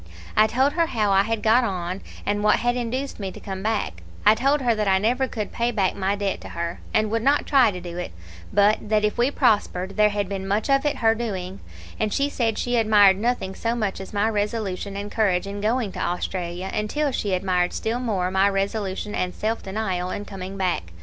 I 0.35 0.47
told 0.47 0.73
her 0.73 0.87
how 0.87 1.11
I 1.11 1.21
had 1.21 1.43
got 1.43 1.63
on, 1.63 2.01
and 2.25 2.43
what 2.43 2.55
had 2.55 2.75
induced 2.75 3.19
me 3.19 3.31
to 3.33 3.39
come 3.39 3.61
back; 3.61 4.01
I 4.25 4.33
told 4.33 4.61
her 4.61 4.73
that 4.73 4.87
I 4.87 4.97
never 4.97 5.27
could 5.27 5.51
pay 5.51 5.69
back 5.69 5.95
my 5.95 6.15
debt 6.15 6.41
to 6.41 6.49
her, 6.49 6.79
and 6.91 7.11
would 7.11 7.21
not 7.21 7.45
try 7.45 7.69
to 7.69 7.79
do 7.79 7.99
it, 7.99 8.11
but 8.51 8.89
that 8.89 9.05
if 9.05 9.19
we 9.19 9.29
prospered, 9.29 9.97
there 9.97 10.09
had 10.09 10.27
been 10.27 10.47
much 10.47 10.71
of 10.71 10.87
it 10.87 10.95
her 11.05 11.13
doing; 11.13 11.59
and 11.99 12.11
she 12.11 12.29
said 12.29 12.57
she 12.57 12.77
admired 12.77 13.17
nothing 13.19 13.53
so 13.53 13.75
much 13.75 14.01
as 14.01 14.11
my 14.11 14.27
resolution 14.27 14.97
and 14.97 15.11
courage 15.11 15.45
in 15.45 15.61
going 15.61 15.91
to 15.91 15.99
Australia, 15.99 16.71
until 16.73 17.11
she 17.11 17.35
admired 17.35 17.71
still 17.71 17.99
more 17.99 18.31
my 18.31 18.49
resolution 18.49 19.13
and 19.13 19.35
self 19.35 19.61
denial 19.61 20.09
in 20.09 20.25
coming 20.25 20.57
back. 20.57 20.93